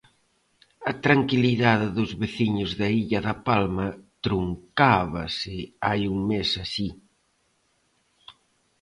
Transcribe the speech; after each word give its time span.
A 0.91 0.93
tranquilidade 1.05 1.87
dos 1.97 2.11
veciños 2.23 2.71
da 2.79 2.87
illa 3.01 3.19
da 3.27 3.35
Palma 3.47 3.87
truncábase 4.25 5.57
hai 5.87 6.01
un 6.13 6.17
mes 6.31 6.49
así... 6.63 6.89